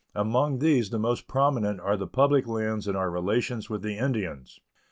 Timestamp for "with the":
3.69-3.99